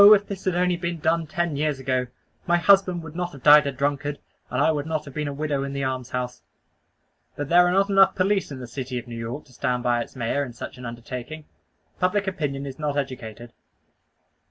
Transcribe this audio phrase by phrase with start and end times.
[0.15, 2.07] if this had only been done ten years ago,
[2.47, 4.17] my husband would not have died a drunkard,
[4.49, 6.41] and I would not have been a widow in the almshouse."
[7.35, 10.01] But there are not enough police in the city of New York to stand by
[10.01, 11.45] its Mayor in such an undertaking;
[11.99, 13.53] public opinion is not educated.